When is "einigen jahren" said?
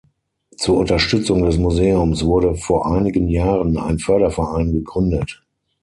2.91-3.77